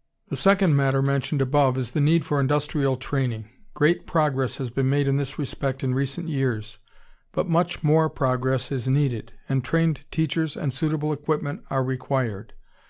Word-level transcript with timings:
]The 0.30 0.36
second 0.36 0.76
matter 0.76 1.02
mentioned 1.02 1.42
above 1.42 1.76
is 1.76 1.90
the 1.90 2.00
need 2.00 2.24
for 2.24 2.40
industrial 2.40 2.96
training. 2.96 3.50
Great 3.74 4.06
progress 4.06 4.56
has 4.56 4.70
been 4.70 4.88
made 4.88 5.06
in 5.06 5.18
this 5.18 5.38
respect 5.38 5.84
in 5.84 5.92
recent 5.94 6.30
years, 6.30 6.78
but 7.32 7.50
much 7.50 7.82
more 7.84 8.08
progress 8.08 8.72
is 8.72 8.88
needed, 8.88 9.34
and 9.46 9.62
trained 9.62 10.06
teachers 10.10 10.56
and 10.56 10.72
suitable 10.72 11.12
equipment 11.12 11.64
are 11.68 11.84
required. 11.84 12.54